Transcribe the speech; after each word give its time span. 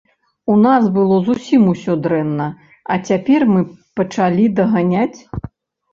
У 0.53 0.53
нас 0.65 0.87
было 0.95 1.17
зусім 1.27 1.67
усё 1.75 1.93
дрэнна, 2.07 2.47
а 2.95 2.99
цяпер 3.11 3.41
мы 3.53 3.61
пачалі 4.03 4.51
даганяць? 4.61 5.19